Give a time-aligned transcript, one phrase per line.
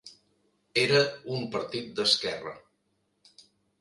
[0.83, 1.01] Era
[1.35, 2.55] un partit d'esquerra.